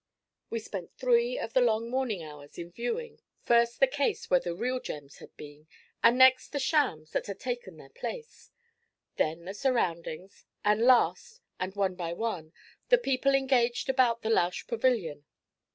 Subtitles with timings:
[0.49, 4.55] We spent three of the long morning hours in viewing, first the case where the
[4.55, 5.67] real gems had been,
[6.01, 8.49] and next the shams that had taken their place;
[9.17, 12.51] then the surroundings, and last, and one by one,
[12.89, 15.23] the people engaged about the Lausch pavilion.